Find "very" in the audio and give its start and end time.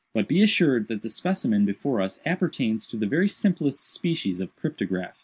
3.05-3.29